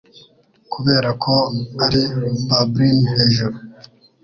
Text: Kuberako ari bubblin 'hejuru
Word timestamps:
Kuberako 0.71 1.33
ari 1.85 2.01
bubblin 2.47 2.97
'hejuru 3.13 3.57